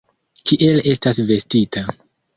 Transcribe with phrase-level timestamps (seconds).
[0.51, 1.85] Kiel estas vestita.